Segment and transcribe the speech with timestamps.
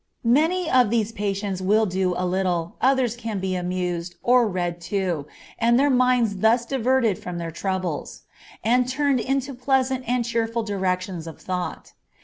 [0.25, 5.27] Many of these patients will do a little, others can be amused, or read to,
[5.59, 8.23] and their minds thus diverted from their troubles,
[8.63, 11.93] and turned into pleasant and cheerful directions of thought.